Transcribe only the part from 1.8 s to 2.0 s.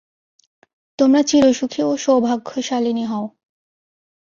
ও